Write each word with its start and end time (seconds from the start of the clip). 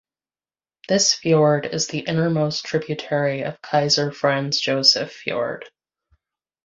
This 0.89 1.13
fjord 1.13 1.67
is 1.67 1.85
the 1.87 1.99
innermost 1.99 2.65
tributary 2.65 3.43
of 3.43 3.61
Kaiser 3.61 4.11
Franz 4.11 4.59
Joseph 4.59 5.11
Fjord. 5.11 5.69